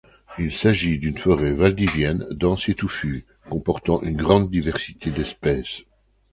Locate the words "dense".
2.31-2.69